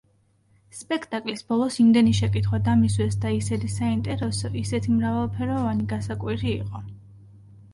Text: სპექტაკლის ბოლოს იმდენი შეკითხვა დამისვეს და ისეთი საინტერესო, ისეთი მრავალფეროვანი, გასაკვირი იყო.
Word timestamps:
სპექტაკლის 0.75 1.43
ბოლოს 1.51 1.75
იმდენი 1.83 2.13
შეკითხვა 2.19 2.59
დამისვეს 2.69 3.19
და 3.25 3.33
ისეთი 3.41 3.69
საინტერესო, 3.75 4.51
ისეთი 4.63 4.95
მრავალფეროვანი, 4.97 5.87
გასაკვირი 5.93 6.57
იყო. 6.57 6.83